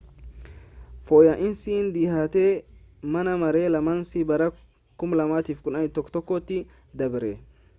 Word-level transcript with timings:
fooyya'iinsi 1.09 1.75
dhihaate 1.97 2.45
mana 3.15 3.33
maree 3.43 3.67
lamaanin 3.75 4.25
bara 4.33 4.47
2011 5.05 6.41
tti 6.47 6.59
dabre 7.03 7.31